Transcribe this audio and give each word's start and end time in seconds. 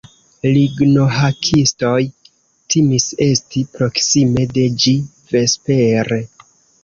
Lignohakistoj 0.53 1.99
timis 2.75 3.05
esti 3.27 3.63
proksime 3.75 4.47
de 4.57 4.63
ĝi 4.85 4.97
vespere. 5.35 6.19